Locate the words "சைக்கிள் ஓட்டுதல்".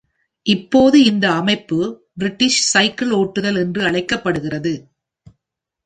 2.73-3.59